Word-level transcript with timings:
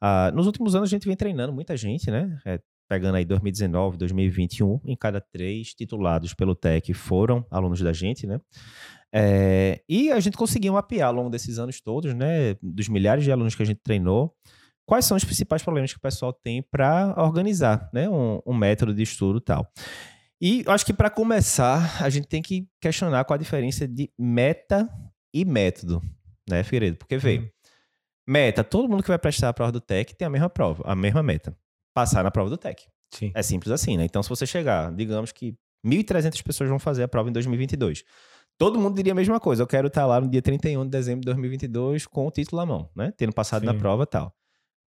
Ah, 0.00 0.30
nos 0.32 0.46
últimos 0.46 0.74
anos 0.74 0.88
a 0.88 0.90
gente 0.90 1.06
vem 1.06 1.16
treinando 1.16 1.52
muita 1.52 1.76
gente, 1.76 2.10
né? 2.10 2.38
É, 2.44 2.60
pegando 2.88 3.16
aí 3.16 3.24
2019, 3.24 3.98
2021, 3.98 4.80
em 4.84 4.96
cada 4.96 5.20
três 5.20 5.74
titulados 5.74 6.32
pelo 6.34 6.54
TEC 6.54 6.94
foram 6.94 7.44
alunos 7.50 7.80
da 7.80 7.92
gente, 7.92 8.26
né? 8.26 8.40
É, 9.12 9.82
e 9.88 10.10
a 10.10 10.20
gente 10.20 10.36
conseguiu 10.36 10.72
mapear 10.74 11.08
ao 11.08 11.14
longo 11.14 11.30
desses 11.30 11.58
anos 11.58 11.80
todos, 11.80 12.14
né? 12.14 12.54
Dos 12.62 12.88
milhares 12.88 13.24
de 13.24 13.32
alunos 13.32 13.54
que 13.54 13.62
a 13.62 13.66
gente 13.66 13.80
treinou, 13.82 14.34
quais 14.86 15.04
são 15.04 15.16
os 15.16 15.24
principais 15.24 15.62
problemas 15.62 15.92
que 15.92 15.98
o 15.98 16.02
pessoal 16.02 16.32
tem 16.32 16.62
para 16.62 17.14
organizar, 17.18 17.90
né? 17.92 18.08
Um, 18.08 18.40
um 18.46 18.54
método 18.54 18.94
de 18.94 19.02
estudo 19.02 19.40
tal. 19.40 19.66
E 20.40 20.62
acho 20.68 20.86
que 20.86 20.92
para 20.92 21.10
começar, 21.10 22.02
a 22.02 22.08
gente 22.08 22.28
tem 22.28 22.40
que 22.40 22.66
questionar 22.80 23.24
qual 23.24 23.34
a 23.34 23.38
diferença 23.38 23.88
de 23.88 24.10
meta 24.16 24.88
e 25.34 25.44
método, 25.44 26.00
né, 26.48 26.62
Figueiredo? 26.62 26.96
Porque 26.96 27.18
veio. 27.18 27.50
Meta, 28.28 28.62
todo 28.62 28.86
mundo 28.86 29.02
que 29.02 29.08
vai 29.08 29.18
prestar 29.18 29.48
a 29.48 29.54
prova 29.54 29.72
do 29.72 29.80
TEC 29.80 30.14
tem 30.14 30.26
a 30.26 30.30
mesma 30.30 30.50
prova, 30.50 30.82
a 30.84 30.94
mesma 30.94 31.22
meta. 31.22 31.56
Passar 31.94 32.22
na 32.22 32.30
prova 32.30 32.50
do 32.50 32.58
TEC. 32.58 32.86
Sim. 33.10 33.32
É 33.34 33.42
simples 33.42 33.72
assim, 33.72 33.96
né? 33.96 34.04
Então, 34.04 34.22
se 34.22 34.28
você 34.28 34.46
chegar, 34.46 34.92
digamos 34.92 35.32
que 35.32 35.56
1.300 35.82 36.42
pessoas 36.42 36.68
vão 36.68 36.78
fazer 36.78 37.02
a 37.02 37.08
prova 37.08 37.30
em 37.30 37.32
2022. 37.32 38.04
Todo 38.58 38.78
mundo 38.78 38.96
diria 38.96 39.12
a 39.12 39.14
mesma 39.14 39.40
coisa. 39.40 39.62
Eu 39.62 39.66
quero 39.66 39.86
estar 39.86 40.04
lá 40.04 40.20
no 40.20 40.28
dia 40.28 40.42
31 40.42 40.84
de 40.84 40.90
dezembro 40.90 41.20
de 41.20 41.26
2022 41.26 42.06
com 42.06 42.26
o 42.26 42.30
título 42.30 42.60
à 42.60 42.66
mão, 42.66 42.90
né? 42.94 43.14
Tendo 43.16 43.32
passado 43.32 43.60
Sim. 43.60 43.66
na 43.66 43.74
prova 43.74 44.02
e 44.02 44.06
tal. 44.06 44.34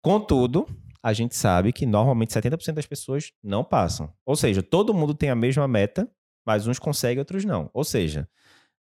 Contudo, 0.03 0.67
a 1.01 1.12
gente 1.12 1.37
sabe 1.37 1.73
que 1.73 1.87
normalmente 1.87 2.33
70% 2.33 2.73
das 2.73 2.87
pessoas 2.87 3.31
não 3.41 3.62
passam. 3.62 4.12
Ou 4.27 4.34
seja, 4.34 4.65
todo 4.65 4.93
mundo 4.93 5.15
tem 5.15 5.31
a 5.31 5.37
mesma 5.37 5.69
meta, 5.69 6.11
mas 6.45 6.67
uns 6.67 6.81
conseguem, 6.81 7.19
outros 7.19 7.45
não. 7.45 7.70
Ou 7.73 7.84
seja, 7.84 8.29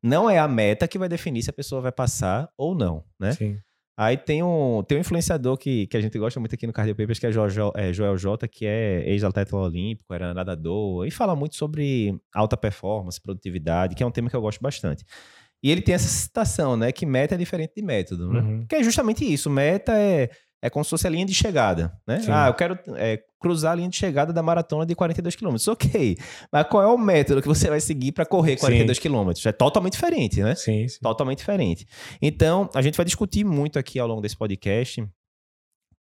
não 0.03 0.31
é 0.31 0.39
a 0.39 0.49
meta 0.49 0.89
que 0.89 0.99
vai 0.99 1.09
definir 1.09 1.43
se 1.43 1.51
a 1.51 1.53
pessoa 1.53 1.83
vai 1.83 1.93
passar 1.93 2.49
ou 2.57 2.75
não, 2.75 3.05
né? 3.19 3.33
Sim. 3.33 3.59
Aí 3.99 4.17
tem 4.17 4.43
um, 4.43 4.83
tem 4.83 4.99
um 4.99 5.01
influenciador 5.01 5.57
que, 5.57 5.87
que 5.87 5.97
a 5.97 6.01
gente 6.01 6.19
gosta 6.19 6.39
muito 6.39 6.55
aqui 6.55 6.67
no 6.67 6.73
Cardio 6.73 6.95
Papers, 6.95 7.19
que 7.19 7.27
é, 7.27 7.33
Joel, 7.33 7.73
é 7.75 7.93
Joel 7.95 8.19
J, 8.19 8.47
que 8.47 8.67
é 8.67 9.09
ex-atleta 9.09 9.57
olímpico, 9.57 10.13
era 10.13 10.35
nadador, 10.35 11.07
e 11.07 11.11
fala 11.11 11.35
muito 11.35 11.57
sobre 11.57 12.15
alta 12.35 12.59
performance, 12.59 13.21
produtividade, 13.21 13.95
que 13.95 14.03
é 14.03 14.07
um 14.07 14.11
tema 14.11 14.29
que 14.29 14.37
eu 14.37 14.41
gosto 14.43 14.61
bastante. 14.61 15.03
E 15.63 15.71
ele 15.71 15.81
tem 15.81 15.95
essa 15.95 16.09
citação, 16.09 16.77
né? 16.77 16.93
Que 16.93 17.07
meta 17.07 17.35
é 17.35 17.39
diferente 17.39 17.73
de 17.75 17.83
método, 17.83 18.31
né? 18.31 18.41
Uhum. 18.41 18.67
Que 18.67 18.77
é 18.77 18.83
justamente 18.83 19.25
isso. 19.25 19.49
Meta 19.49 19.99
é 19.99 20.29
é 20.63 20.71
como 20.71 20.85
se 20.85 20.91
fosse 20.91 21.07
a 21.07 21.11
linha 21.11 21.27
de 21.27 21.35
chegada, 21.35 21.93
né? 22.07 22.21
Sim. 22.21 22.31
Ah, 22.33 22.49
eu 22.49 22.55
quero 22.55 22.79
é, 22.97 23.23
cruzar 23.47 23.73
a 23.73 23.75
linha 23.77 23.89
de 23.89 23.97
chegada 23.97 24.33
da 24.33 24.43
maratona 24.43 24.85
de 24.85 24.95
42 24.95 25.37
km. 25.37 25.57
Ok, 25.69 26.19
mas 26.51 26.67
qual 26.69 26.83
é 26.83 26.87
o 26.87 26.99
método 26.99 27.41
que 27.41 27.49
você 27.49 27.69
vai 27.69 27.81
seguir 27.81 28.13
para 28.13 28.27
correr 28.27 28.57
42 28.57 28.99
km? 28.99 29.31
É 29.45 29.53
totalmente 29.53 29.93
diferente, 29.93 30.43
né? 30.43 30.55
Sim, 30.55 30.89
sim. 30.89 30.99
Totalmente 31.01 31.39
diferente. 31.39 31.87
Então, 32.21 32.69
a 32.75 32.83
gente 32.83 32.97
vai 32.97 33.05
discutir 33.05 33.45
muito 33.45 33.79
aqui 33.79 33.99
ao 33.99 34.09
longo 34.09 34.21
desse 34.21 34.37
podcast 34.37 35.07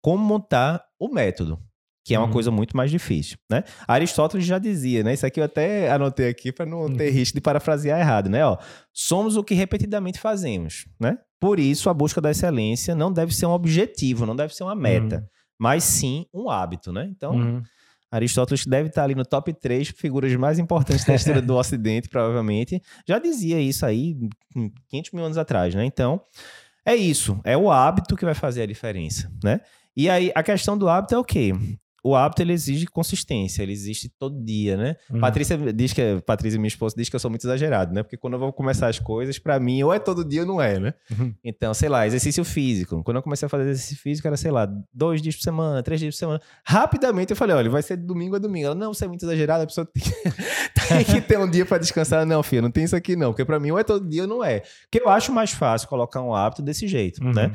como 0.00 0.24
montar 0.24 0.84
o 0.98 1.08
método 1.08 1.58
que 2.06 2.14
é 2.14 2.18
uma 2.18 2.26
uhum. 2.26 2.32
coisa 2.34 2.50
muito 2.50 2.76
mais 2.76 2.90
difícil, 2.90 3.38
né? 3.50 3.64
Aristóteles 3.88 4.44
já 4.44 4.58
dizia, 4.58 5.02
né? 5.02 5.14
Isso 5.14 5.24
aqui 5.24 5.40
eu 5.40 5.44
até 5.44 5.90
anotei 5.90 6.28
aqui 6.28 6.52
para 6.52 6.66
não 6.66 6.86
ter 6.94 7.08
uhum. 7.08 7.14
risco 7.14 7.34
de 7.34 7.40
parafrasear 7.40 7.98
errado, 7.98 8.28
né? 8.28 8.44
Ó, 8.44 8.58
somos 8.92 9.38
o 9.38 9.42
que 9.42 9.54
repetidamente 9.54 10.20
fazemos, 10.20 10.86
né? 11.00 11.16
Por 11.40 11.58
isso, 11.58 11.88
a 11.88 11.94
busca 11.94 12.20
da 12.20 12.30
excelência 12.30 12.94
não 12.94 13.10
deve 13.10 13.34
ser 13.34 13.46
um 13.46 13.52
objetivo, 13.52 14.26
não 14.26 14.36
deve 14.36 14.54
ser 14.54 14.64
uma 14.64 14.74
meta, 14.74 15.16
uhum. 15.16 15.26
Mas 15.58 15.84
sim 15.84 16.26
um 16.32 16.50
hábito, 16.50 16.92
né? 16.92 17.08
Então, 17.10 17.34
uhum. 17.34 17.62
Aristóteles 18.10 18.64
deve 18.64 18.88
estar 18.88 19.04
ali 19.04 19.14
no 19.14 19.24
top 19.24 19.52
3 19.52 19.88
figuras 19.88 20.34
mais 20.36 20.58
importantes 20.58 21.04
da 21.04 21.14
história 21.14 21.42
do 21.42 21.56
Ocidente, 21.56 22.08
provavelmente. 22.08 22.80
Já 23.06 23.18
dizia 23.18 23.60
isso 23.60 23.84
aí 23.84 24.16
500 24.88 25.10
mil 25.12 25.24
anos 25.24 25.38
atrás, 25.38 25.74
né? 25.74 25.84
Então, 25.84 26.20
é 26.86 26.94
isso. 26.94 27.40
É 27.42 27.56
o 27.56 27.70
hábito 27.70 28.14
que 28.16 28.24
vai 28.24 28.34
fazer 28.34 28.62
a 28.62 28.66
diferença, 28.66 29.32
né? 29.42 29.60
E 29.96 30.08
aí, 30.08 30.30
a 30.34 30.42
questão 30.42 30.76
do 30.76 30.88
hábito 30.88 31.14
é 31.14 31.18
o 31.18 31.24
quê? 31.24 31.52
O 32.04 32.14
hábito 32.14 32.42
ele 32.42 32.52
exige 32.52 32.84
consistência, 32.86 33.62
ele 33.62 33.72
existe 33.72 34.10
todo 34.18 34.38
dia, 34.44 34.76
né? 34.76 34.96
Uhum. 35.10 35.20
Patrícia 35.20 35.56
diz 35.72 35.94
que 35.94 36.20
Patrícia, 36.26 36.58
minha 36.58 36.68
esposa, 36.68 36.94
diz 36.94 37.08
que 37.08 37.16
eu 37.16 37.20
sou 37.20 37.30
muito 37.30 37.46
exagerado, 37.46 37.94
né? 37.94 38.02
Porque 38.02 38.18
quando 38.18 38.34
eu 38.34 38.38
vou 38.38 38.52
começar 38.52 38.88
as 38.88 38.98
coisas, 38.98 39.38
para 39.38 39.58
mim, 39.58 39.82
ou 39.82 39.92
é 39.92 39.98
todo 39.98 40.22
dia 40.22 40.42
ou 40.42 40.46
não 40.46 40.60
é, 40.60 40.78
né? 40.78 40.92
Uhum. 41.10 41.34
Então, 41.42 41.72
sei 41.72 41.88
lá, 41.88 42.06
exercício 42.06 42.44
físico. 42.44 43.02
Quando 43.02 43.16
eu 43.16 43.22
comecei 43.22 43.46
a 43.46 43.48
fazer 43.48 43.70
exercício 43.70 43.96
físico, 43.96 44.28
era, 44.28 44.36
sei 44.36 44.50
lá, 44.50 44.68
dois 44.92 45.22
dias 45.22 45.34
por 45.34 45.42
semana, 45.42 45.82
três 45.82 45.98
dias 45.98 46.14
por 46.14 46.18
semana. 46.18 46.42
Rapidamente 46.62 47.30
eu 47.30 47.36
falei, 47.36 47.56
olha, 47.56 47.70
vai 47.70 47.82
ser 47.82 47.96
domingo 47.96 48.36
a 48.36 48.38
domingo. 48.38 48.66
Ela, 48.66 48.74
não, 48.74 48.92
você 48.92 49.06
é 49.06 49.08
muito 49.08 49.24
exagerado, 49.24 49.64
a 49.64 49.66
pessoa 49.66 49.86
tem 49.90 50.02
que, 50.02 50.88
tem 50.88 51.04
que 51.04 51.20
ter 51.22 51.38
um 51.38 51.48
dia 51.48 51.64
para 51.64 51.78
descansar. 51.78 52.26
Não, 52.26 52.42
filho, 52.42 52.60
não 52.60 52.70
tem 52.70 52.84
isso 52.84 52.94
aqui 52.94 53.16
não. 53.16 53.32
Porque 53.32 53.46
para 53.46 53.58
mim, 53.58 53.70
ou 53.70 53.78
é 53.78 53.82
todo 53.82 54.06
dia 54.06 54.22
ou 54.22 54.28
não 54.28 54.44
é. 54.44 54.60
Porque 54.82 55.02
eu 55.02 55.08
acho 55.08 55.32
mais 55.32 55.52
fácil 55.52 55.88
colocar 55.88 56.20
um 56.20 56.34
hábito 56.34 56.60
desse 56.60 56.86
jeito, 56.86 57.24
né? 57.24 57.28
uhum. 57.28 57.34
né? 57.34 57.52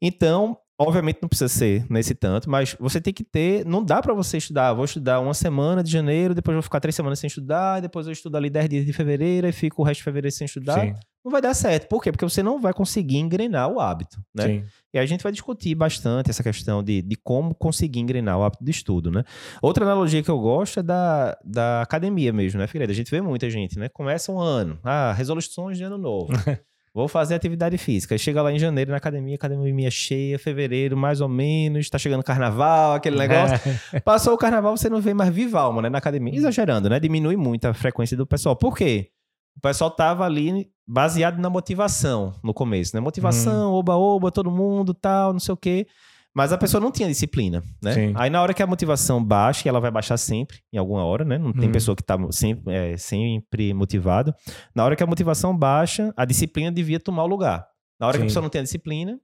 Então, 0.00 0.56
Obviamente 0.80 1.18
não 1.20 1.28
precisa 1.28 1.48
ser 1.48 1.84
nesse 1.90 2.14
tanto, 2.14 2.48
mas 2.48 2.76
você 2.78 3.00
tem 3.00 3.12
que 3.12 3.24
ter. 3.24 3.66
Não 3.66 3.82
dá 3.82 4.00
para 4.00 4.14
você 4.14 4.36
estudar. 4.36 4.72
Vou 4.72 4.84
estudar 4.84 5.18
uma 5.18 5.34
semana 5.34 5.82
de 5.82 5.90
janeiro, 5.90 6.36
depois 6.36 6.54
vou 6.54 6.62
ficar 6.62 6.78
três 6.78 6.94
semanas 6.94 7.18
sem 7.18 7.26
estudar, 7.26 7.80
depois 7.80 8.06
eu 8.06 8.12
estudo 8.12 8.36
ali 8.36 8.48
dez 8.48 8.68
dias 8.68 8.86
de 8.86 8.92
fevereiro 8.92 9.48
e 9.48 9.52
fico 9.52 9.82
o 9.82 9.84
resto 9.84 9.98
de 9.98 10.04
fevereiro 10.04 10.34
sem 10.34 10.44
estudar. 10.44 10.80
Sim. 10.80 10.94
Não 11.24 11.32
vai 11.32 11.42
dar 11.42 11.52
certo. 11.52 11.88
Por 11.88 12.00
quê? 12.00 12.12
Porque 12.12 12.24
você 12.24 12.44
não 12.44 12.60
vai 12.60 12.72
conseguir 12.72 13.18
engrenar 13.18 13.68
o 13.68 13.80
hábito, 13.80 14.22
né? 14.32 14.46
Sim. 14.46 14.64
E 14.94 14.98
a 14.98 15.04
gente 15.04 15.22
vai 15.22 15.32
discutir 15.32 15.74
bastante 15.74 16.30
essa 16.30 16.44
questão 16.44 16.82
de, 16.82 17.02
de 17.02 17.16
como 17.16 17.56
conseguir 17.56 17.98
engrenar 17.98 18.38
o 18.38 18.44
hábito 18.44 18.64
de 18.64 18.70
estudo, 18.70 19.10
né? 19.10 19.24
Outra 19.60 19.84
analogia 19.84 20.22
que 20.22 20.30
eu 20.30 20.38
gosto 20.38 20.78
é 20.78 20.82
da, 20.82 21.36
da 21.44 21.82
academia 21.82 22.32
mesmo, 22.32 22.60
né, 22.60 22.68
Figueiredo? 22.68 22.92
A 22.92 22.94
gente 22.94 23.10
vê 23.10 23.20
muita 23.20 23.50
gente, 23.50 23.78
né? 23.78 23.88
Começa 23.88 24.30
um 24.30 24.38
ano, 24.38 24.78
ah, 24.84 25.12
resoluções 25.12 25.76
de 25.76 25.82
ano 25.82 25.98
novo. 25.98 26.32
Vou 26.98 27.06
fazer 27.06 27.36
atividade 27.36 27.78
física. 27.78 28.18
chega 28.18 28.42
lá 28.42 28.50
em 28.50 28.58
janeiro 28.58 28.90
na 28.90 28.96
academia, 28.96 29.36
academia 29.36 29.88
cheia, 29.88 30.36
fevereiro, 30.36 30.96
mais 30.96 31.20
ou 31.20 31.28
menos, 31.28 31.88
tá 31.88 31.96
chegando 31.96 32.24
carnaval, 32.24 32.94
aquele 32.94 33.16
negócio. 33.16 33.56
Passou 34.04 34.34
o 34.34 34.36
carnaval, 34.36 34.76
você 34.76 34.90
não 34.90 35.00
vê 35.00 35.14
mais 35.14 35.32
viva 35.32 35.60
alma, 35.60 35.80
né, 35.80 35.88
na 35.88 35.98
academia. 35.98 36.34
Exagerando, 36.34 36.90
né? 36.90 36.98
Diminui 36.98 37.36
muito 37.36 37.66
a 37.66 37.72
frequência 37.72 38.16
do 38.16 38.26
pessoal. 38.26 38.56
Por 38.56 38.76
quê? 38.76 39.10
O 39.56 39.60
pessoal 39.60 39.92
tava 39.92 40.24
ali 40.24 40.68
baseado 40.84 41.38
na 41.38 41.48
motivação 41.48 42.34
no 42.42 42.52
começo, 42.52 42.96
né? 42.96 43.00
Motivação, 43.00 43.70
oba-oba, 43.74 44.26
hum. 44.26 44.32
todo 44.32 44.50
mundo, 44.50 44.92
tal, 44.92 45.32
não 45.32 45.38
sei 45.38 45.54
o 45.54 45.56
quê. 45.56 45.86
Mas 46.34 46.52
a 46.52 46.58
pessoa 46.58 46.80
não 46.80 46.92
tinha 46.92 47.08
disciplina, 47.08 47.62
né? 47.82 47.94
Sim. 47.94 48.12
Aí 48.16 48.30
na 48.30 48.40
hora 48.40 48.54
que 48.54 48.62
a 48.62 48.66
motivação 48.66 49.22
baixa, 49.22 49.66
e 49.66 49.68
ela 49.68 49.80
vai 49.80 49.90
baixar 49.90 50.16
sempre, 50.16 50.58
em 50.72 50.78
alguma 50.78 51.04
hora, 51.04 51.24
né? 51.24 51.38
Não 51.38 51.52
tem 51.52 51.68
hum. 51.68 51.72
pessoa 51.72 51.96
que 51.96 52.02
está 52.02 52.16
sempre, 52.30 52.72
é, 52.72 52.96
sempre 52.96 53.74
motivado. 53.74 54.34
Na 54.74 54.84
hora 54.84 54.94
que 54.94 55.02
a 55.02 55.06
motivação 55.06 55.56
baixa, 55.56 56.12
a 56.16 56.24
disciplina 56.24 56.70
devia 56.70 57.00
tomar 57.00 57.24
o 57.24 57.26
lugar. 57.26 57.66
Na 58.00 58.06
hora 58.06 58.14
Sim. 58.14 58.20
que 58.20 58.24
a 58.24 58.28
pessoa 58.28 58.42
não 58.42 58.50
tem 58.50 58.60
a 58.60 58.64
disciplina, 58.64 59.18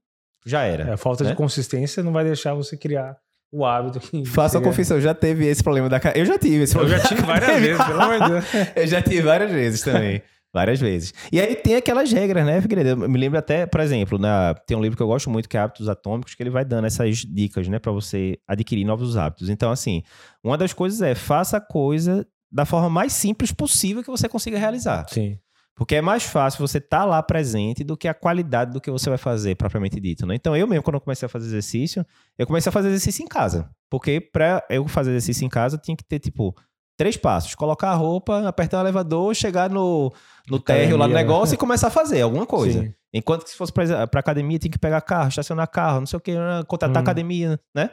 já 0.44 0.62
era. 0.62 0.91
É, 0.91 0.93
a 0.93 0.97
falta 0.97 1.25
né? 1.25 1.31
de 1.31 1.37
consistência 1.37 2.03
não 2.03 2.12
vai 2.12 2.25
deixar 2.25 2.54
você 2.54 2.76
criar 2.76 3.16
o 3.53 3.64
hábito 3.64 4.00
que. 4.00 4.25
Faça 4.26 4.59
a 4.59 4.60
confissão, 4.60 5.00
já 5.00 5.14
teve 5.14 5.47
esse 5.47 5.62
problema 5.62 5.88
da 5.88 6.00
Eu 6.14 6.26
já 6.26 6.38
tive 6.38 6.64
esse 6.64 6.75
problema. 6.75 6.97
Eu 6.97 7.03
já 7.03 7.09
tive 7.09 7.22
várias 7.22 7.60
vezes, 7.60 7.84
pelo 7.84 8.00
amor 8.00 8.20
de 8.20 8.28
Deus. 8.28 8.44
eu 8.76 8.87
já 8.87 9.03
tive 9.03 9.22
várias 9.22 9.53
vezes 9.53 9.81
também. 9.82 10.22
Várias 10.54 10.81
vezes. 10.81 11.12
E 11.32 11.41
aí 11.41 11.56
tem 11.56 11.75
aquelas 11.75 12.12
regras, 12.12 12.47
né, 12.47 12.62
Figueiredo? 12.62 13.03
Eu 13.03 13.09
me 13.09 13.19
lembro 13.19 13.37
até, 13.37 13.66
por 13.66 13.81
exemplo, 13.81 14.19
na, 14.19 14.54
tem 14.54 14.76
um 14.76 14.81
livro 14.81 14.97
que 14.97 15.03
eu 15.03 15.06
gosto 15.09 15.28
muito, 15.28 15.48
que 15.48 15.56
é 15.56 15.60
Hábitos 15.60 15.88
Atômicos, 15.88 16.37
que 16.37 16.42
ele 16.44 16.50
vai 16.50 16.65
dando 16.65 16.87
essas 16.87 17.19
dicas, 17.19 17.66
né, 17.66 17.81
para 17.81 17.91
você 17.91 18.38
adquirir 18.47 18.84
novos 18.84 19.16
hábitos. 19.16 19.48
Então, 19.48 19.72
assim, 19.72 20.04
uma 20.44 20.56
das 20.56 20.72
coisas 20.72 21.03
é 21.03 21.12
faça 21.16 21.56
a 21.56 21.60
coisa 21.60 22.25
da 22.53 22.64
forma 22.64 22.88
mais 22.88 23.12
simples 23.12 23.50
possível 23.50 24.00
que 24.00 24.09
você 24.09 24.28
consiga 24.28 24.56
realizar. 24.56 25.04
Sim. 25.09 25.37
Porque 25.75 25.97
é 25.97 26.00
mais 26.00 26.22
fácil 26.22 26.64
você 26.64 26.78
estar 26.78 27.00
tá 27.00 27.04
lá 27.04 27.20
presente 27.20 27.82
do 27.82 27.97
que 27.97 28.06
a 28.06 28.14
qualidade 28.14 28.70
do 28.70 28.81
que 28.81 28.93
você 28.93 29.09
vai 29.09 29.19
fazer, 29.19 29.56
propriamente 29.56 29.98
dito. 29.98 30.25
Né? 30.25 30.37
Então, 30.37 30.56
eu 30.56 30.69
mesmo, 30.69 30.84
quando 30.84 30.94
eu 30.94 31.00
comecei 31.00 31.26
a 31.26 31.28
fazer 31.28 31.47
exercício, 31.47 32.06
eu 32.38 32.47
comecei 32.47 32.70
a 32.70 32.72
fazer 32.72 32.91
exercício 32.91 33.25
em 33.25 33.26
casa. 33.26 33.69
Porque 33.91 34.20
para 34.20 34.64
eu 34.70 34.87
fazer 34.87 35.10
exercício 35.10 35.44
em 35.44 35.48
casa, 35.48 35.75
eu 35.75 35.81
tinha 35.81 35.97
que 35.97 36.04
ter, 36.04 36.20
tipo, 36.20 36.54
três 36.97 37.16
passos: 37.16 37.55
colocar 37.55 37.91
a 37.91 37.94
roupa, 37.94 38.47
apertar 38.47 38.78
o 38.78 38.81
elevador, 38.81 39.34
chegar 39.34 39.71
no, 39.71 40.12
no 40.49 40.59
térreo 40.59 40.97
lá 40.97 41.09
no 41.09 41.15
negócio 41.15 41.55
e 41.55 41.59
começar 41.59 41.88
a 41.88 41.91
fazer 41.91 42.22
alguma 42.22 42.47
coisa. 42.47 42.82
Sim. 42.82 42.94
Enquanto 43.12 43.44
que 43.44 43.50
se 43.50 43.56
fosse 43.56 43.72
para 43.72 44.21
academia, 44.21 44.59
tem 44.59 44.71
que 44.71 44.78
pegar 44.78 45.00
carro, 45.00 45.28
estacionar 45.28 45.69
carro, 45.69 46.00
não 46.00 46.06
sei 46.06 46.16
o 46.16 46.21
que, 46.21 46.34
contratar 46.66 47.00
hum. 47.00 47.05
academia, 47.05 47.60
né? 47.75 47.91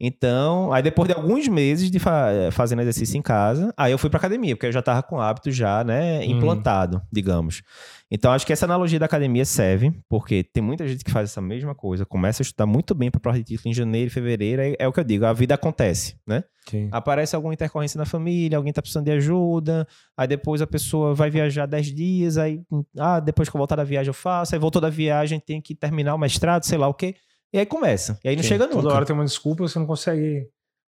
Então, 0.00 0.72
aí 0.72 0.80
depois 0.80 1.08
de 1.08 1.14
alguns 1.14 1.48
meses 1.48 1.90
de 1.90 1.98
fa 1.98 2.30
eh, 2.30 2.50
fazendo 2.52 2.82
exercício 2.82 3.18
em 3.18 3.22
casa, 3.22 3.74
aí 3.76 3.90
eu 3.90 3.98
fui 3.98 4.08
pra 4.08 4.18
academia, 4.18 4.54
porque 4.54 4.66
eu 4.66 4.72
já 4.72 4.80
tava 4.80 5.02
com 5.02 5.16
o 5.16 5.20
hábito 5.20 5.50
já, 5.50 5.82
né, 5.82 6.20
hum. 6.20 6.22
implantado, 6.22 7.02
digamos. 7.10 7.62
Então, 8.10 8.32
acho 8.32 8.46
que 8.46 8.52
essa 8.52 8.64
analogia 8.64 8.98
da 8.98 9.06
academia 9.06 9.44
serve, 9.44 9.92
porque 10.08 10.44
tem 10.44 10.62
muita 10.62 10.86
gente 10.86 11.04
que 11.04 11.10
faz 11.10 11.30
essa 11.30 11.40
mesma 11.42 11.74
coisa, 11.74 12.06
começa 12.06 12.42
a 12.42 12.44
estudar 12.44 12.64
muito 12.64 12.94
bem 12.94 13.10
pra 13.10 13.20
prova 13.20 13.38
de 13.38 13.44
título 13.44 13.70
em 13.70 13.74
janeiro 13.74 14.10
fevereiro, 14.10 14.62
é, 14.62 14.76
é 14.78 14.86
o 14.86 14.92
que 14.92 15.00
eu 15.00 15.04
digo, 15.04 15.26
a 15.26 15.32
vida 15.32 15.54
acontece, 15.54 16.16
né? 16.24 16.44
Sim. 16.70 16.88
Aparece 16.92 17.34
alguma 17.34 17.52
intercorrência 17.52 17.98
na 17.98 18.04
família, 18.04 18.56
alguém 18.56 18.72
tá 18.72 18.80
precisando 18.80 19.06
de 19.06 19.12
ajuda, 19.12 19.86
aí 20.16 20.28
depois 20.28 20.62
a 20.62 20.66
pessoa 20.66 21.12
vai 21.12 21.28
viajar 21.28 21.66
10 21.66 21.92
dias, 21.92 22.38
aí, 22.38 22.60
ah, 22.96 23.18
depois 23.18 23.48
que 23.48 23.56
eu 23.56 23.58
voltar 23.58 23.76
da 23.76 23.84
viagem 23.84 24.08
eu 24.08 24.14
faço, 24.14 24.54
aí 24.54 24.60
voltou 24.60 24.80
da 24.80 24.90
viagem, 24.90 25.40
tem 25.40 25.60
que 25.60 25.74
terminar 25.74 26.14
o 26.14 26.18
mestrado, 26.18 26.64
sei 26.64 26.78
lá 26.78 26.86
o 26.86 26.94
quê. 26.94 27.16
E 27.52 27.58
aí 27.58 27.66
começa. 27.66 28.18
E 28.24 28.28
aí 28.28 28.36
não 28.36 28.42
Sim, 28.42 28.48
chega 28.50 28.66
nunca. 28.66 28.82
Toda 28.82 28.94
hora 28.94 29.06
tem 29.06 29.14
uma 29.14 29.24
desculpa, 29.24 29.66
você 29.66 29.78
não 29.78 29.86
consegue 29.86 30.48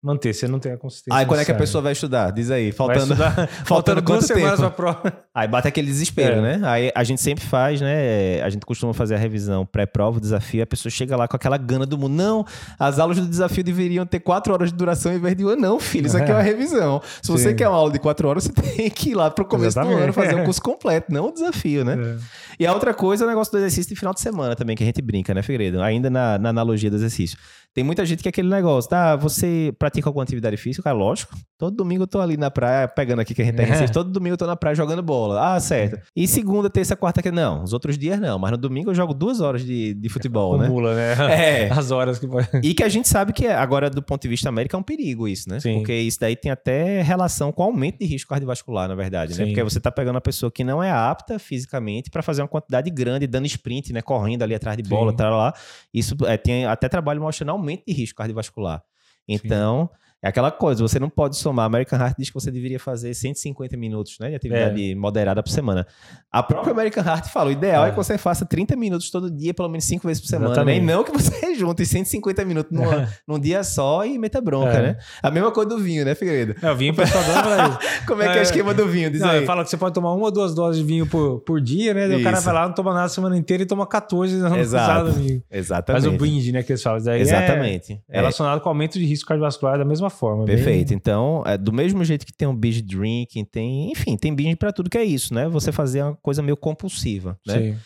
manter. 0.06 0.32
Você 0.32 0.46
não 0.48 0.58
tem 0.58 0.72
a 0.72 0.76
consistência. 0.76 1.18
Aí 1.18 1.26
quando 1.26 1.40
é 1.40 1.44
que 1.44 1.50
a 1.52 1.54
pessoa 1.54 1.82
vai 1.82 1.92
estudar? 1.92 2.30
Diz 2.30 2.50
aí, 2.50 2.72
faltando. 2.72 3.12
estudar- 3.12 3.34
faltando 3.64 3.66
faltando 3.66 4.00
duas 4.02 4.24
semanas 4.24 4.60
tempo? 4.60 4.70
pra 4.72 4.92
prova. 4.92 5.12
Aí 5.34 5.46
bate 5.48 5.68
aquele 5.68 5.88
desespero, 5.88 6.36
É. 6.36 6.40
né? 6.58 6.60
Aí 6.68 6.92
a 6.94 7.04
gente 7.04 7.20
sempre 7.20 7.44
faz, 7.44 7.80
né? 7.80 8.40
A 8.42 8.48
gente 8.48 8.64
costuma 8.64 8.94
fazer 8.94 9.16
a 9.16 9.18
revisão 9.18 9.66
pré-prova, 9.66 10.18
desafio, 10.20 10.62
a 10.62 10.66
pessoa 10.66 10.90
chega 10.90 11.16
lá 11.16 11.26
com 11.28 11.36
aquela 11.36 11.58
gana 11.58 11.84
do 11.84 11.98
mundo. 11.98 12.14
Não, 12.14 12.44
as 12.78 12.98
aulas 12.98 13.18
do 13.18 13.26
desafio 13.26 13.62
deveriam 13.64 14.06
ter 14.06 14.20
quatro 14.20 14.52
horas 14.52 14.70
de 14.70 14.76
duração 14.76 15.12
em 15.12 15.18
vez 15.18 15.36
de 15.36 15.44
uma. 15.44 15.56
Não, 15.56 15.78
filho, 15.80 16.06
isso 16.06 16.16
aqui 16.16 16.30
é 16.30 16.34
uma 16.34 16.42
revisão. 16.42 17.02
Se 17.20 17.30
você 17.30 17.50
Sim. 17.50 17.56
quer 17.56 17.68
uma 17.68 17.76
aula 17.76 17.90
de 17.92 17.98
quatro 17.98 18.28
horas, 18.28 18.44
você 18.46 18.52
tem 18.52 18.88
que 18.88 19.10
ir 19.10 19.14
lá 19.14 19.30
pro 19.30 19.44
começo 19.44 19.74
do 19.76 19.80
Exatamente. 19.80 20.02
ano 20.04 20.12
fazer 20.12 20.34
o 20.34 20.38
É. 20.38 20.44
curso 20.44 20.62
completo, 20.62 21.12
não 21.12 21.28
o 21.28 21.32
desafio, 21.32 21.84
né? 21.84 21.96
É. 22.00 22.16
E 22.60 22.66
a 22.66 22.72
outra 22.72 22.94
coisa 22.94 23.24
é 23.24 23.26
o 23.26 23.28
negócio 23.28 23.50
do 23.52 23.58
exercício 23.58 23.90
de 23.92 23.98
final 23.98 24.14
de 24.14 24.20
semana 24.20 24.54
também, 24.56 24.74
que 24.76 24.82
a 24.82 24.86
gente 24.86 25.02
brinca, 25.02 25.34
né, 25.34 25.42
Figueiredo? 25.42 25.82
Ainda 25.82 26.08
na, 26.08 26.38
na 26.38 26.48
analogia 26.48 26.88
do 26.88 26.96
exercício. 26.96 27.36
Tem 27.74 27.84
muita 27.84 28.06
gente 28.06 28.22
que 28.22 28.28
é 28.28 28.30
aquele 28.30 28.48
negócio, 28.48 28.88
tá? 28.88 29.16
Você 29.16 29.74
pratica 29.78 29.95
alguma 30.04 30.22
atividade 30.22 30.56
física? 30.56 30.82
Cara, 30.82 30.96
lógico. 30.96 31.34
Todo 31.58 31.76
domingo 31.76 32.02
eu 32.02 32.06
tô 32.06 32.20
ali 32.20 32.36
na 32.36 32.50
praia, 32.50 32.86
pegando 32.86 33.20
aqui 33.20 33.34
que 33.34 33.42
a 33.42 33.44
gente 33.44 33.54
tem 33.54 33.66
É. 33.66 33.68
Recife, 33.68 33.92
todo 33.92 34.10
domingo 34.10 34.34
eu 34.34 34.38
tô 34.38 34.46
na 34.46 34.56
praia 34.56 34.74
jogando 34.74 35.02
bola. 35.02 35.54
Ah, 35.54 35.60
certo. 35.60 35.98
E 36.14 36.26
segunda, 36.26 36.68
terça, 36.68 36.94
quarta, 36.96 37.22
que 37.22 37.30
não. 37.30 37.62
Os 37.62 37.72
outros 37.72 37.96
dias 37.96 38.20
não, 38.20 38.38
mas 38.38 38.50
no 38.50 38.56
domingo 38.56 38.90
eu 38.90 38.94
jogo 38.94 39.14
duas 39.14 39.40
horas 39.40 39.64
de, 39.64 39.94
de 39.94 40.08
futebol, 40.08 40.58
né? 40.58 40.66
Acumula, 40.66 40.94
né? 40.94 41.14
É. 41.30 41.70
As 41.72 41.90
horas 41.90 42.18
que 42.18 42.26
vai. 42.26 42.46
E 42.62 42.74
que 42.74 42.82
a 42.82 42.88
gente 42.88 43.08
sabe 43.08 43.32
que 43.32 43.46
é, 43.46 43.54
agora, 43.54 43.88
do 43.88 44.02
ponto 44.02 44.22
de 44.22 44.28
vista 44.28 44.48
América, 44.48 44.76
é 44.76 44.78
um 44.78 44.82
perigo 44.82 45.26
isso, 45.26 45.48
né? 45.48 45.60
Sim. 45.60 45.78
Porque 45.78 45.94
isso 45.94 46.20
daí 46.20 46.36
tem 46.36 46.50
até 46.50 47.02
relação 47.02 47.52
com 47.52 47.62
o 47.62 47.66
aumento 47.66 47.98
de 47.98 48.06
risco 48.06 48.28
cardiovascular, 48.28 48.88
na 48.88 48.94
verdade, 48.94 49.32
né? 49.32 49.44
Sim. 49.44 49.46
Porque 49.46 49.62
você 49.62 49.80
tá 49.80 49.90
pegando 49.90 50.16
uma 50.16 50.20
pessoa 50.20 50.50
que 50.50 50.64
não 50.64 50.82
é 50.82 50.90
apta 50.90 51.38
fisicamente 51.38 52.10
para 52.10 52.22
fazer 52.22 52.42
uma 52.42 52.48
quantidade 52.48 52.90
grande, 52.90 53.26
dando 53.26 53.46
sprint, 53.46 53.92
né? 53.92 54.02
Correndo 54.02 54.42
ali 54.42 54.54
atrás 54.54 54.76
de 54.76 54.82
bola, 54.82 55.10
Sim. 55.10 55.16
tal 55.16 55.36
lá. 55.36 55.54
Isso 55.92 56.14
é, 56.26 56.36
tem 56.36 56.66
até 56.66 56.88
trabalho 56.88 57.20
mostrando 57.20 57.50
aumento 57.50 57.84
de 57.86 57.92
risco 57.92 58.16
cardiovascular. 58.16 58.82
Então, 59.28 59.90
é 60.26 60.28
aquela 60.28 60.50
coisa, 60.50 60.82
você 60.82 60.98
não 60.98 61.08
pode 61.08 61.36
somar. 61.36 61.64
American 61.66 61.98
Heart 61.98 62.16
diz 62.18 62.28
que 62.30 62.34
você 62.34 62.50
deveria 62.50 62.80
fazer 62.80 63.14
150 63.14 63.76
minutos 63.76 64.16
né, 64.20 64.30
de 64.30 64.34
atividade 64.34 64.94
moderada 64.94 65.42
por 65.42 65.50
semana. 65.50 65.86
A 66.32 66.42
própria 66.42 66.72
American 66.72 67.04
Heart 67.04 67.28
fala: 67.28 67.48
o 67.50 67.52
ideal 67.52 67.84
é. 67.84 67.88
É. 67.88 67.90
que 67.92 67.96
você 67.96 68.18
faça 68.18 68.44
30 68.44 68.74
minutos 68.76 69.10
todo 69.10 69.30
dia, 69.30 69.54
pelo 69.54 69.68
menos 69.68 69.84
5 69.84 70.06
vezes 70.06 70.20
por 70.20 70.28
semana. 70.28 70.48
Né? 70.48 70.52
Exatamente. 70.54 70.82
E 70.82 70.86
não 70.86 71.04
que 71.04 71.12
você 71.12 71.54
junte 71.54 71.86
150 71.86 72.44
minutos 72.44 72.72
numa, 72.76 73.08
num 73.26 73.38
dia 73.38 73.62
só 73.62 74.04
e 74.04 74.18
meta 74.18 74.40
bronca, 74.40 74.72
É. 74.72 74.82
né? 74.82 74.96
A 75.22 75.30
mesma 75.30 75.50
coisa 75.52 75.70
do 75.70 75.78
vinho, 75.78 76.04
né, 76.04 76.14
Figueiredo? 76.14 76.56
Eu 76.60 76.76
vim 76.76 76.92
pra 76.92 77.06
sua 77.06 77.22
dona 77.22 77.42
pra 77.42 77.68
isso. 77.68 77.78
Como 78.06 78.22
é 78.22 78.26
que 78.26 78.32
é 78.32 78.36
o 78.36 78.38
É. 78.38 78.42
esquema 78.42 78.74
do 78.74 78.86
vinho? 78.88 79.10
Diz 79.10 79.20
Não, 79.20 79.30
aí. 79.30 79.46
fala 79.46 79.62
que 79.64 79.70
você 79.70 79.76
pode 79.76 79.94
tomar 79.94 80.12
uma 80.12 80.24
ou 80.24 80.30
duas 80.32 80.54
doses 80.54 80.80
de 80.80 80.86
vinho 80.86 81.06
por, 81.06 81.40
por 81.40 81.60
dia, 81.60 81.94
né? 81.94 82.08
Daí 82.08 82.20
o 82.20 82.24
cara 82.24 82.36
Isso. 82.36 82.44
vai 82.44 82.54
lá, 82.54 82.66
não 82.66 82.74
toma 82.74 82.92
nada 82.92 83.06
a 83.06 83.08
semana 83.08 83.36
inteira 83.36 83.62
e 83.62 83.66
toma 83.66 83.86
14 83.86 84.36
não 84.36 84.56
Exato. 84.56 85.12
vinho. 85.12 85.42
Exatamente. 85.50 86.02
Faz 86.04 86.14
o 86.14 86.18
binge, 86.18 86.50
né? 86.52 86.62
Que 86.62 86.72
eles 86.72 86.82
falam. 86.82 87.00
Daí 87.02 87.18
é 87.20 87.22
Exatamente. 87.22 88.00
É. 88.10 88.16
relacionado 88.18 88.60
com 88.60 88.68
o 88.68 88.70
aumento 88.70 88.98
de 88.98 89.04
risco 89.04 89.28
cardiovascular 89.28 89.78
da 89.78 89.84
mesma 89.84 90.10
forma. 90.10 90.15
Bem- 90.44 90.56
Perfeito. 90.56 90.94
Então, 90.94 91.42
é, 91.46 91.56
do 91.58 91.72
mesmo 91.72 92.04
jeito 92.04 92.24
que 92.26 92.32
tem 92.32 92.46
o 92.48 92.52
binge 92.52 92.82
drinking, 92.82 93.44
tem, 93.44 93.90
enfim, 93.92 94.16
tem 94.16 94.34
binge 94.34 94.56
pra 94.56 94.72
tudo 94.72 94.88
que 94.90 94.98
é 94.98 95.04
isso, 95.04 95.32
né? 95.34 95.48
Você 95.48 95.70
fazer 95.72 96.02
uma 96.02 96.14
coisa 96.16 96.42
meio 96.42 96.56
compulsiva, 96.56 97.38
né? 97.46 97.58
Sim. 97.58 97.76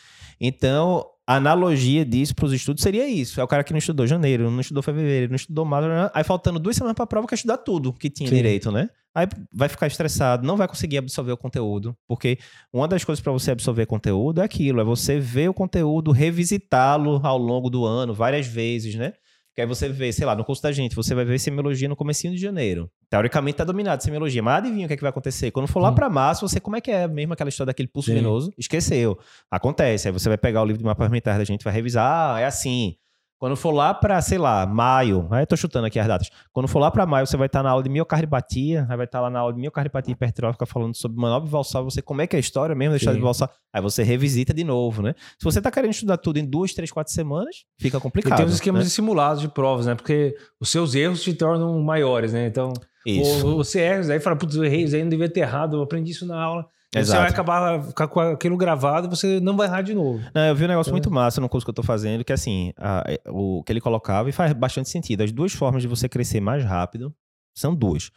Então, 0.41 1.05
a 1.27 1.37
analogia 1.37 2.05
disso 2.05 2.35
para 2.35 2.47
os 2.47 2.53
estudos 2.53 2.82
seria 2.82 3.06
isso. 3.09 3.41
É 3.41 3.44
o 3.44 3.49
cara 3.49 3.62
que 3.62 3.73
não 3.73 3.79
estudou 3.79 4.06
janeiro, 4.06 4.50
não 4.50 4.61
estudou 4.61 4.82
fevereiro, 4.82 5.29
não 5.29 5.37
estudou 5.37 5.65
março, 5.65 5.88
aí 6.15 6.25
faltando 6.25 6.59
duas 6.59 6.75
semanas 6.77 6.94
para 6.97 7.05
a 7.05 7.06
prova, 7.06 7.27
quer 7.27 7.35
estudar 7.37 7.59
tudo 7.59 7.93
que 7.93 8.09
tinha 8.11 8.29
Sim. 8.29 8.35
direito, 8.35 8.73
né? 8.73 8.88
Aí 9.15 9.26
vai 9.53 9.69
ficar 9.69 9.87
estressado, 9.88 10.47
não 10.47 10.56
vai 10.56 10.69
conseguir 10.69 10.99
absorver 10.99 11.33
o 11.33 11.37
conteúdo, 11.37 11.97
porque 12.06 12.38
uma 12.73 12.87
das 12.87 13.05
coisas 13.05 13.21
para 13.21 13.33
você 13.33 13.50
absorver 13.50 13.85
conteúdo 13.87 14.41
é 14.41 14.44
aquilo, 14.44 14.81
é 14.81 14.85
você 14.85 15.19
ver 15.19 15.49
o 15.50 15.55
conteúdo, 15.55 16.12
revisitá-lo 16.12 17.21
ao 17.23 17.37
longo 17.37 17.69
do 17.69 17.85
ano, 17.85 18.15
várias 18.15 18.47
vezes, 18.47 18.94
né? 18.94 19.12
Que 19.55 19.62
aí 19.62 19.67
você 19.67 19.88
vê, 19.88 20.12
sei 20.12 20.25
lá, 20.25 20.35
no 20.37 20.44
curso 20.44 20.62
da 20.62 20.70
gente, 20.70 20.94
você 20.94 21.14
vai 21.14 21.25
ver 21.25 21.38
semiologia 21.38 21.88
no 21.88 21.97
comecinho 21.97 22.32
de 22.35 22.41
janeiro. 22.41 22.88
Teoricamente 23.08 23.56
tá 23.58 23.64
dominado 23.64 24.02
semiologia, 24.02 24.43
mas 24.43 24.58
adivinha 24.58 24.85
o 24.85 24.88
que, 24.88 24.94
é 24.94 24.97
que 24.97 25.02
vai 25.02 25.11
acontecer? 25.11 25.50
Quando 25.50 25.67
for 25.67 25.81
lá 25.81 25.91
Hum. 25.91 25.94
para 25.94 26.08
março, 26.08 26.49
você, 26.49 26.61
como 26.61 26.76
é 26.76 26.81
que 26.81 26.91
é 26.91 27.08
mesmo 27.08 27.32
aquela 27.32 27.49
história 27.49 27.67
daquele 27.67 27.88
pulso 27.88 28.08
Sim. 28.11 28.14
venoso? 28.14 28.52
Esqueceu. 28.56 29.19
Acontece. 29.50 30.06
Aí 30.08 30.12
você 30.12 30.29
vai 30.29 30.38
pegar 30.38 30.62
o 30.62 30.64
livro 30.64 30.79
de 30.79 30.85
mapas 30.85 31.11
mentais 31.11 31.37
da 31.37 31.44
gente, 31.44 31.64
vai 31.64 31.73
revisar, 31.75 32.37
ah, 32.37 32.41
é 32.41 32.44
assim. 32.44 32.94
Quando 33.41 33.57
for 33.57 33.71
lá 33.71 33.95
para, 33.95 34.21
sei 34.21 34.37
lá, 34.37 34.67
maio, 34.67 35.27
aí 35.31 35.45
eu 35.45 35.47
tô 35.47 35.57
chutando 35.57 35.87
aqui 35.87 35.99
as 35.99 36.07
datas. 36.07 36.31
Quando 36.53 36.69
for 36.69 36.79
lá 36.79 36.91
para 36.91 37.07
maio, 37.07 37.27
você 37.27 37.39
vai 37.39 37.47
estar 37.47 37.63
na 37.63 37.71
aula 37.71 37.83
de 37.83 37.89
miocardiopatia, 37.89 38.87
aí 38.87 38.97
vai 38.99 39.07
estar 39.07 39.19
lá 39.19 39.31
na 39.31 39.39
aula 39.41 39.55
de 39.55 39.59
miocardiopatia 39.59 40.13
hipertrófica 40.13 40.67
falando 40.67 40.95
sobre 40.95 41.19
manobra 41.19 41.49
valsal, 41.49 41.83
você 41.83 42.03
como 42.03 42.21
é 42.21 42.27
que 42.27 42.37
é 42.37 42.39
a 42.39 42.41
história 42.41 42.75
mesmo 42.75 42.99
Sim. 42.99 43.11
de 43.15 43.19
valsal. 43.19 43.49
Aí 43.73 43.81
você 43.81 44.03
revisita 44.03 44.53
de 44.53 44.63
novo, 44.63 45.01
né? 45.01 45.15
Se 45.39 45.45
você 45.45 45.59
tá 45.63 45.71
querendo 45.71 45.93
estudar 45.93 46.19
tudo 46.19 46.37
em 46.37 46.45
duas, 46.45 46.75
três, 46.75 46.93
quatro 46.93 47.15
semanas, 47.15 47.65
fica 47.79 47.97
E 47.97 48.01
complicado. 48.01 48.37
tem 48.37 48.45
os 48.45 48.53
esquemas 48.53 48.85
né? 48.85 48.91
simulados 48.91 49.41
de 49.41 49.49
provas, 49.49 49.87
né? 49.87 49.95
Porque 49.95 50.37
os 50.61 50.69
seus 50.69 50.95
erros 50.95 51.23
te 51.23 51.33
tornam 51.33 51.81
maiores, 51.81 52.35
né? 52.35 52.47
Então, 52.47 52.75
Isso. 53.07 53.47
ou 53.49 53.57
você 53.65 53.81
erra, 53.81 54.13
aí 54.13 54.21
fala, 54.21 54.37
putz, 54.37 54.55
eu 54.55 54.65
errei, 54.65 54.83
isso 54.85 54.95
aí 54.95 55.01
não 55.03 55.09
devia 55.09 55.31
ter 55.33 55.41
errado, 55.41 55.79
eu 55.79 55.83
aprendi 55.83 56.11
isso 56.11 56.27
na 56.27 56.39
aula. 56.39 56.67
Aí 56.95 57.05
Você 57.05 57.11
Exato. 57.13 57.21
vai 57.23 57.31
acabar 57.31 57.83
ficar 57.85 58.09
com 58.09 58.19
aquilo 58.21 58.57
gravado 58.57 59.07
e 59.07 59.11
você 59.11 59.39
não 59.41 59.57
vai 59.57 59.69
errar 59.69 59.83
de 59.83 59.95
novo. 59.95 60.21
Não, 60.35 60.43
eu 60.47 60.55
vi 60.57 60.65
um 60.65 60.69
negócio 60.69 60.91
É. 60.91 60.93
muito 60.93 61.11
massa 61.11 61.41
no 61.41 61.49
curso 61.49 61.65
que 61.65 61.71
eu 61.71 61.75
tô 61.75 61.83
fazendo, 61.85 62.25
que 62.25 62.33
assim, 62.33 62.73
a- 62.77 63.05
o 63.29 63.63
que 63.63 63.73
ele 63.73 63.81
colocava, 63.81 64.29
e 64.29 64.33
faz 64.33 64.53
bastante 64.53 64.89
sentido. 64.89 65.23
As 65.23 65.31
duas 65.31 65.53
formas 65.53 65.83
de 65.83 65.89
você 65.89 66.09
crescer 66.09 66.41
mais 66.41 66.65
rápido 66.65 67.15
são 67.57 67.75
duas. 67.75 68.11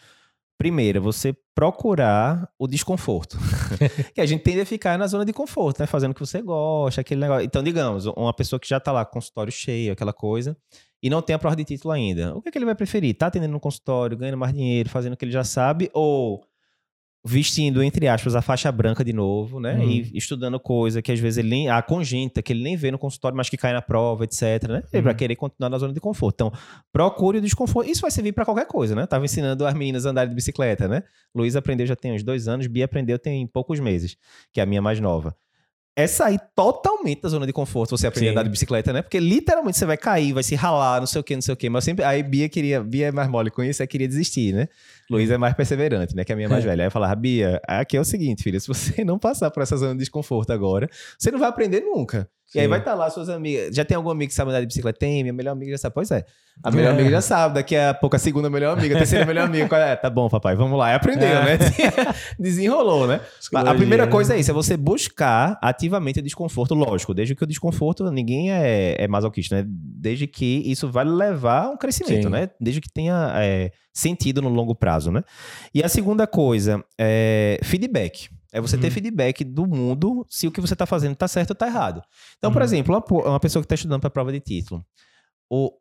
Primeira, 0.57 0.99
você 0.99 1.35
procurar 1.55 2.47
o 2.57 2.67
desconforto. 2.67 3.37
que 4.15 4.21
a 4.21 4.25
gente 4.25 4.41
tende 4.43 4.61
a 4.61 4.65
ficar 4.65 4.97
na 4.97 5.07
zona 5.07 5.25
de 5.25 5.33
conforto, 5.33 5.79
né? 5.79 5.85
Fazendo 5.85 6.11
o 6.11 6.13
que 6.13 6.19
você 6.19 6.41
gosta, 6.41 7.01
aquele 7.01 7.21
negócio. 7.21 7.43
Então, 7.45 7.61
digamos, 7.61 8.05
uma 8.05 8.33
pessoa 8.33 8.59
que 8.59 8.67
já 8.67 8.79
tá 8.79 8.91
lá, 8.91 9.05
consultório 9.05 9.51
cheio, 9.51 9.91
aquela 9.93 10.13
coisa, 10.13 10.55
e 11.01 11.09
não 11.09 11.21
tem 11.21 11.35
a 11.35 11.39
prova 11.39 11.55
de 11.55 11.63
título 11.65 11.91
ainda. 11.91 12.35
O 12.35 12.41
que, 12.41 12.49
é 12.49 12.51
que 12.51 12.57
ele 12.57 12.65
vai 12.65 12.75
preferir? 12.75 13.15
Tá 13.15 13.27
atendendo 13.27 13.51
no 13.53 13.59
consultório, 13.59 14.17
ganhando 14.17 14.37
mais 14.37 14.53
dinheiro, 14.53 14.89
fazendo 14.89 15.13
o 15.13 15.17
que 15.17 15.25
ele 15.25 15.31
já 15.31 15.43
sabe, 15.43 15.89
ou 15.93 16.43
vestindo, 17.25 17.81
entre 17.81 18.07
aspas, 18.07 18.35
a 18.35 18.41
faixa 18.41 18.69
branca 18.71 19.03
de 19.03 19.13
novo, 19.13 19.59
né? 19.59 19.75
Uhum. 19.77 19.89
E 19.89 20.11
estudando 20.17 20.59
coisa 20.59 21.01
que 21.01 21.11
às 21.11 21.19
vezes 21.19 21.37
ele 21.37 21.49
nem. 21.49 21.69
A 21.69 21.81
congênita, 21.81 22.41
que 22.41 22.51
ele 22.51 22.61
nem 22.61 22.75
vê 22.75 22.91
no 22.91 22.97
consultório, 22.99 23.35
mas 23.37 23.49
que 23.49 23.55
cai 23.55 23.71
na 23.71 23.81
prova, 23.81 24.25
etc. 24.25 24.41
Né? 24.67 24.83
Ele 24.91 25.01
vai 25.01 25.13
Uhum. 25.13 25.17
querer 25.17 25.35
continuar 25.37 25.69
na 25.69 25.77
zona 25.77 25.93
de 25.93 25.99
conforto. 26.01 26.35
Então, 26.35 26.51
procure 26.91 27.37
o 27.37 27.41
desconforto. 27.41 27.89
Isso 27.89 28.01
vai 28.01 28.11
servir 28.11 28.33
para 28.33 28.43
qualquer 28.43 28.65
coisa, 28.67 28.93
né? 28.93 29.05
Tava 29.05 29.23
ensinando 29.23 29.65
as 29.65 29.73
meninas 29.73 30.05
a 30.05 30.09
andarem 30.09 30.29
de 30.29 30.35
bicicleta, 30.35 30.87
né? 30.87 31.03
Luiz 31.33 31.55
aprendeu 31.55 31.87
já 31.87 31.95
tem 31.95 32.13
uns 32.13 32.23
dois 32.23 32.47
anos, 32.47 32.67
Bia 32.67 32.85
aprendeu 32.85 33.17
tem 33.17 33.47
poucos 33.47 33.79
meses, 33.79 34.17
que 34.51 34.59
é 34.59 34.63
a 34.63 34.65
minha 34.65 34.81
mais 34.81 34.99
nova. 34.99 35.35
É 35.95 36.07
sair 36.07 36.39
totalmente 36.55 37.21
da 37.21 37.29
zona 37.29 37.45
de 37.45 37.53
conforto 37.53 37.95
você 37.95 38.07
aprender 38.07 38.25
Sim. 38.25 38.29
a 38.29 38.31
andar 38.31 38.43
de 38.43 38.49
bicicleta, 38.49 38.91
né? 38.91 39.03
Porque 39.03 39.19
literalmente 39.19 39.77
você 39.77 39.85
vai 39.85 39.95
cair, 39.95 40.33
vai 40.33 40.41
se 40.41 40.55
ralar, 40.55 40.99
não 40.99 41.05
sei 41.05 41.21
o 41.21 41.23
que, 41.23 41.35
não 41.35 41.41
sei 41.41 41.53
o 41.53 41.57
que. 41.57 41.69
Mas 41.69 41.83
sempre. 41.83 42.03
Aí 42.03 42.23
Bia 42.23 42.49
queria. 42.49 42.83
Bia 42.83 43.07
é 43.07 43.11
mais 43.11 43.29
mole 43.29 43.51
com 43.51 43.63
isso, 43.63 43.81
aí 43.83 43.87
queria 43.87 44.07
desistir, 44.07 44.53
né? 44.53 44.67
Luiz 45.07 45.29
é 45.29 45.37
mais 45.37 45.53
perseverante, 45.53 46.15
né? 46.15 46.23
Que 46.25 46.31
é 46.31 46.33
a 46.33 46.35
minha 46.35 46.49
mais 46.49 46.65
É. 46.65 46.67
velha. 46.67 46.83
Aí 46.83 46.87
eu 46.87 46.91
falava, 46.91 47.13
Bia, 47.15 47.61
aqui 47.67 47.95
é 47.95 48.01
o 48.01 48.05
seguinte, 48.05 48.41
filha, 48.41 48.59
se 48.59 48.67
você 48.67 49.03
não 49.05 49.19
passar 49.19 49.51
por 49.51 49.61
essa 49.61 49.77
zona 49.77 49.93
de 49.93 49.99
desconforto 49.99 50.51
agora, 50.51 50.89
você 51.19 51.29
não 51.29 51.37
vai 51.37 51.49
aprender 51.49 51.81
nunca. 51.81 52.27
E 52.55 52.59
aí 52.59 52.65
Sim. 52.65 52.69
vai 52.69 52.79
estar 52.79 52.93
lá 52.93 53.09
suas 53.09 53.29
amigas. 53.29 53.75
Já 53.75 53.83
tem 53.83 53.95
algum 53.97 54.09
amigo 54.09 54.29
que 54.29 54.35
sabe 54.35 54.51
andar 54.51 54.59
de 54.61 54.67
bicicleta? 54.67 54.99
Tem, 54.99 55.23
minha 55.23 55.33
melhor 55.33 55.51
amiga 55.53 55.71
já 55.71 55.77
sabe. 55.77 55.95
Pois 55.95 56.11
é. 56.11 56.23
A 56.63 56.69
melhor 56.69 56.89
É. 56.91 56.93
amiga 56.93 57.09
já 57.09 57.21
sabe. 57.21 57.55
Daqui 57.55 57.75
a 57.75 57.93
pouco 57.95 58.15
a 58.15 58.19
segunda 58.19 58.47
melhor 58.49 58.77
amiga, 58.77 58.93
a 58.95 58.97
terceira 58.99 59.25
melhor 59.25 59.45
amiga. 59.45 59.67
Qual 59.67 59.81
é? 59.81 59.95
Tá 59.95 60.09
bom, 60.09 60.29
papai, 60.29 60.55
vamos 60.55 60.77
lá. 60.77 60.91
E 60.91 60.95
aprendeu, 60.95 61.27
É. 61.27 61.45
né? 61.45 61.57
Desenrolou, 62.39 63.07
né? 63.07 63.21
A 63.53 63.73
primeira 63.73 64.05
né? 64.05 64.11
coisa 64.11 64.35
é 64.35 64.39
isso, 64.39 64.51
é 64.51 64.53
você 64.53 64.77
buscar 64.77 65.57
ativamente 65.61 66.19
o 66.19 66.21
desconforto, 66.21 66.75
lógico, 66.75 67.13
desde 67.13 67.33
que 67.35 67.43
o 67.43 67.47
desconforto, 67.47 68.09
ninguém 68.11 68.51
é, 68.51 68.95
é 68.99 69.07
masoquista, 69.07 69.55
né? 69.57 69.65
Desde 69.67 70.27
que 70.27 70.61
isso 70.65 70.89
vai 70.91 71.05
levar 71.05 71.65
a 71.65 71.69
um 71.71 71.77
crescimento, 71.77 72.23
Sim. 72.25 72.29
né? 72.29 72.49
Desde 72.59 72.81
que 72.81 72.89
tenha 72.91 73.31
é, 73.37 73.71
sentido 73.91 74.41
no 74.41 74.49
longo 74.49 74.75
prazo, 74.75 75.11
né? 75.11 75.23
E 75.73 75.83
a 75.83 75.89
segunda 75.89 76.27
coisa 76.27 76.83
é 76.99 77.59
feedback. 77.63 78.29
É 78.53 78.61
você 78.61 78.77
ter 78.77 78.87
Uhum. 78.87 78.93
feedback 78.93 79.43
do 79.43 79.65
mundo 79.67 80.25
se 80.29 80.47
o 80.47 80.51
que 80.51 80.61
você 80.61 80.73
está 80.73 80.85
fazendo 80.85 81.13
está 81.13 81.27
certo 81.27 81.49
ou 81.49 81.53
está 81.55 81.67
errado. 81.67 82.01
Então, 82.37 82.51
por 82.51 82.61
Uhum. 82.61 82.65
exemplo, 82.65 82.95
uma, 82.95 83.29
uma 83.31 83.39
pessoa 83.39 83.61
que 83.61 83.65
está 83.65 83.75
estudando 83.75 83.99
para 83.99 84.07
a 84.09 84.11
prova 84.11 84.31
de 84.31 84.39
título, 84.39 84.85
o, 85.51 85.71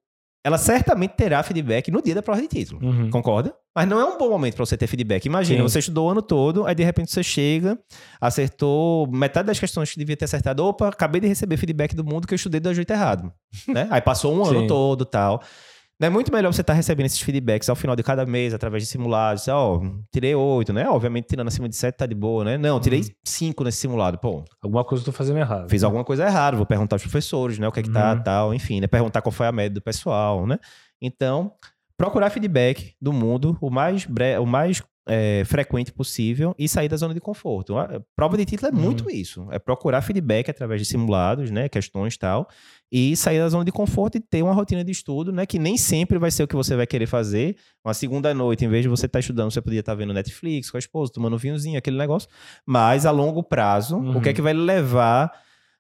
ela 0.45 0.59
certamente 0.59 1.12
terá 1.12 1.43
feedback 1.43 1.91
no 1.91 2.02
dia 2.02 2.14
da 2.17 2.23
prova 2.23 2.41
de 2.41 2.49
título. 2.49 2.85
Uhum. 2.85 3.11
Concorda? 3.11 3.55
Mas 3.76 3.87
não 3.88 4.00
é 4.00 4.05
um 4.05 4.19
bom 4.19 4.29
momento 4.29 4.55
para 4.57 4.67
você 4.67 4.76
ter 4.76 4.87
feedback. 4.87 5.25
Imagina, 5.26 5.59
Sim. 5.59 5.62
você 5.69 5.79
estudou 5.79 6.09
o 6.09 6.11
ano 6.11 6.21
todo, 6.23 6.67
aí 6.67 6.75
de 6.75 6.83
repente 6.83 7.11
você 7.12 7.23
chega, 7.23 7.79
acertou 8.21 9.07
metade 9.11 9.47
das 9.47 9.59
questões 9.59 9.91
que 9.91 9.99
devia 9.99 10.17
ter 10.17 10.25
acertado. 10.25 10.64
Opa, 10.64 10.88
acabei 10.88 11.21
de 11.21 11.26
receber 11.29 11.57
feedback 11.57 11.95
do 11.95 12.05
mundo 12.05 12.26
que 12.26 12.35
eu 12.35 12.37
estudei 12.37 12.61
do 12.61 12.73
jeito 12.73 12.91
errado. 12.93 13.33
né? 13.69 13.87
Aí 13.91 14.00
passou 14.00 14.35
um 14.35 14.45
ano 14.45 14.67
todo 14.67 15.05
tal. 15.05 15.43
Não 16.02 16.06
é 16.09 16.11
muito 16.11 16.32
melhor 16.32 16.52
você 16.52 16.62
estar 16.62 16.73
recebendo 16.73 17.06
esses 17.06 17.21
feedbacks 17.21 17.68
ao 17.68 17.76
final 17.76 17.94
de 17.94 18.02
cada 18.02 18.26
mês, 18.26 18.52
através 18.52 18.82
de 18.82 18.88
simulados. 18.88 19.47
Ó, 19.47 19.80
tirei 20.12 20.35
oito, 20.35 20.73
né? 20.73 20.88
Obviamente, 20.88 21.28
tirando 21.28 21.47
acima 21.47 21.68
de 21.68 21.76
sete 21.76 21.94
tá 21.99 22.06
de 22.06 22.14
boa, 22.16 22.42
né? 22.42 22.59
Não, 22.59 22.80
tirei 22.80 23.02
Uhum. 23.02 23.06
cinco 23.25 23.62
nesse 23.62 23.78
simulado. 23.78 24.18
Pô, 24.18 24.44
Alguma 24.61 24.82
coisa 24.85 25.02
eu 25.02 25.04
tô 25.04 25.12
fazendo 25.12 25.38
errado. 25.38 25.71
fiz 25.71 25.85
alguma 25.85 26.02
coisa 26.02 26.26
errada, 26.26 26.56
vou 26.56 26.66
perguntar 26.66 26.97
aos 26.97 27.02
professores, 27.02 27.56
né? 27.61 27.68
O 27.68 27.71
que 27.71 27.78
é 27.78 27.82
que 27.85 27.90
tá, 27.92 28.14
Uhum. 28.14 28.23
tal, 28.25 28.52
enfim, 28.52 28.80
né? 28.80 28.88
Perguntar 28.88 29.23
qual 29.23 29.30
foi 29.30 29.47
a 29.47 29.52
média 29.52 29.75
do 29.75 29.80
pessoal, 29.80 30.44
né? 30.44 30.59
Então, 31.00 31.52
procurar 31.97 32.30
feedback 32.30 32.94
do 33.00 33.12
mundo 33.12 33.56
o 33.61 33.71
mais, 33.71 34.04
bre... 34.04 34.37
o 34.38 34.44
mais 34.44 34.82
é, 35.06 35.42
frequente 35.44 35.92
possível 35.92 36.54
e 36.59 36.68
sair 36.68 36.88
da 36.88 36.97
zona 36.97 37.12
de 37.12 37.21
conforto. 37.21 37.76
A 37.76 38.00
prova 38.14 38.37
de 38.37 38.44
título 38.44 38.71
é 38.71 38.75
Uhum. 38.75 38.80
muito 38.82 39.11
isso. 39.11 39.49
É 39.50 39.59
procurar 39.59 40.00
feedback 40.02 40.50
através 40.50 40.80
de 40.80 40.87
simulados, 40.87 41.50
né? 41.50 41.68
Questões 41.68 42.14
e 42.14 42.18
tal. 42.18 42.49
e 42.94 43.16
sair 43.16 43.38
da 43.38 43.49
zona 43.49 43.64
de 43.64 43.73
conforto 43.73 44.18
e 44.18 44.21
ter 44.21 44.42
uma 44.42 44.52
rotina 44.52 44.85
de 44.85 44.92
estudo, 44.92 45.32
né? 45.32 45.47
Que 45.47 45.59
nem 45.59 45.78
sempre 45.78 46.18
vai 46.18 46.30
ser 46.30 46.42
o 46.42 46.47
que 46.47 46.54
você 46.54 46.76
vai 46.76 46.87
querer 46.87 47.06
fazer. 47.06 47.56
Uma 47.82 47.94
segunda 47.94 48.35
noite, 48.35 48.66
em 48.66 48.68
vez 48.68 48.82
de 48.82 48.88
você 48.88 49.06
estar 49.06 49.16
tá 49.16 49.21
estudando, 49.21 49.50
você 49.50 49.62
podia 49.62 49.80
estar 49.80 49.92
tá 49.92 49.97
vendo 49.97 50.12
Netflix 50.12 50.71
com 50.71 50.76
a 50.76 50.78
esposa, 50.78 51.11
tomando 51.11 51.35
um 51.35 51.38
vinhozinho, 51.38 51.78
aquele 51.78 51.97
negócio. 51.97 52.28
Mas 52.66 53.06
a 53.06 53.11
longo 53.11 53.42
prazo, 53.42 53.97
uhum. 53.97 54.18
o 54.18 54.21
que 54.21 54.28
é 54.28 54.30
uhum. 54.32 54.37
que 54.37 54.42
vai 54.42 54.52
levar 54.52 55.32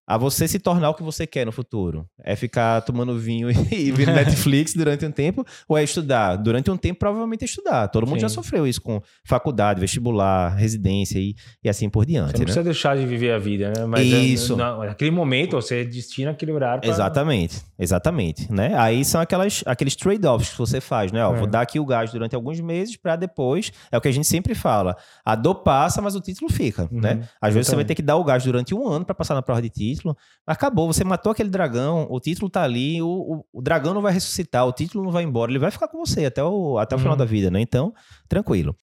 a 0.06 0.16
você 0.16 0.48
se 0.48 0.58
tornar 0.58 0.90
o 0.90 0.94
que 0.94 1.02
você 1.02 1.26
quer 1.26 1.46
no 1.46 1.52
futuro? 1.52 2.06
É 2.22 2.34
ficar 2.34 2.80
tomando 2.82 3.18
vinho 3.18 3.48
e 3.50 3.90
vendo 3.92 4.12
Netflix 4.12 4.74
durante 4.74 5.06
um 5.06 5.10
tempo? 5.10 5.44
Ou 5.68 5.78
é 5.78 5.84
estudar? 5.84 6.36
Durante 6.36 6.70
um 6.70 6.76
tempo, 6.76 6.98
provavelmente 6.98 7.42
é 7.42 7.44
estudar. 7.44 7.88
Todo 7.88 8.06
mundo 8.06 8.16
Sim. 8.16 8.22
já 8.22 8.28
sofreu 8.28 8.66
isso 8.66 8.80
com 8.80 9.00
faculdade, 9.24 9.80
vestibular, 9.80 10.54
residência 10.54 11.18
e, 11.18 11.34
e 11.62 11.68
assim 11.68 11.88
por 11.88 12.04
diante. 12.04 12.32
Você 12.32 12.38
não 12.38 12.40
né? 12.40 12.44
precisa 12.44 12.64
deixar 12.64 12.96
de 12.96 13.06
viver 13.06 13.32
a 13.32 13.38
vida, 13.38 13.72
né? 13.76 13.86
Mas 13.86 14.12
é, 14.12 14.18
isso. 14.18 14.54
É, 14.54 14.86
naquele 14.86 15.10
momento, 15.10 15.52
você 15.52 15.84
destina 15.84 16.32
aquele 16.32 16.52
horário 16.52 16.82
pra... 16.82 16.90
Exatamente, 16.90 17.62
exatamente. 17.78 18.52
Né? 18.52 18.74
Aí 18.76 19.04
são 19.04 19.20
aquelas, 19.20 19.62
aqueles 19.66 19.94
trade-offs 19.94 20.50
que 20.50 20.58
você 20.58 20.80
faz, 20.80 21.12
né? 21.12 21.24
Ó, 21.24 21.34
é. 21.34 21.38
Vou 21.38 21.46
dar 21.46 21.60
aqui 21.60 21.78
o 21.78 21.86
gás 21.86 22.10
durante 22.10 22.34
alguns 22.34 22.60
meses 22.60 22.96
para 22.96 23.16
depois... 23.16 23.72
É 23.90 23.96
o 23.96 24.00
que 24.00 24.08
a 24.08 24.12
gente 24.12 24.26
sempre 24.26 24.54
fala. 24.54 24.96
A 25.24 25.34
dor 25.34 25.56
passa, 25.56 26.00
mas 26.00 26.14
o 26.14 26.20
título 26.20 26.50
fica, 26.50 26.88
uhum. 26.90 27.00
né? 27.00 27.28
Às 27.40 27.54
vezes 27.54 27.68
você 27.68 27.76
vai 27.76 27.84
ter 27.84 27.94
que 27.94 28.02
dar 28.02 28.16
o 28.16 28.24
gás 28.24 28.42
durante 28.44 28.74
um 28.74 28.88
ano 28.88 29.04
para 29.04 29.14
passar 29.14 29.34
na 29.34 29.42
prova 29.42 29.60
de 29.60 29.68
título 29.68 29.91
título. 29.94 30.16
Acabou, 30.46 30.92
você 30.92 31.04
matou 31.04 31.32
aquele 31.32 31.48
dragão, 31.48 32.06
o 32.10 32.20
título 32.20 32.50
tá 32.50 32.62
ali, 32.62 33.00
o, 33.02 33.06
o, 33.06 33.44
o, 33.52 33.62
dragão 33.62 33.94
não 33.94 34.02
vai 34.02 34.12
ressuscitar, 34.12 34.66
o 34.66 34.72
título 34.72 35.04
não 35.04 35.10
vai 35.10 35.22
embora, 35.22 35.50
ele 35.50 35.58
vai 35.58 35.70
ficar 35.70 35.88
com 35.88 35.98
você 35.98 36.24
até 36.26 36.42
o, 36.42 36.78
até 36.78 36.94
o 36.94 36.98
final 36.98 37.12
uhum. 37.12 37.18
da 37.18 37.24
vida, 37.24 37.50
né? 37.50 37.60
Então, 37.60 37.92
tranquilo. 38.28 38.76